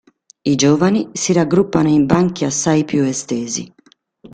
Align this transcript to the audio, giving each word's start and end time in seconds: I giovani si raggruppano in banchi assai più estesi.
I 0.43 0.55
giovani 0.55 1.09
si 1.13 1.31
raggruppano 1.31 1.87
in 1.87 2.07
banchi 2.07 2.43
assai 2.43 2.85
più 2.85 3.03
estesi. 3.03 3.71